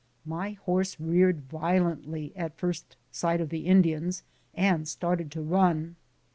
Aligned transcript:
My 0.25 0.53
horse 0.53 0.99
reared 0.99 1.41
violently 1.41 2.33
at 2.35 2.57
first 2.57 2.95
sight 3.11 3.39
of 3.39 3.49
the 3.49 3.67
Indians, 3.67 4.23
and 4.55 4.87
started 4.87 5.29
to 5.33 5.43
run. 5.43 5.95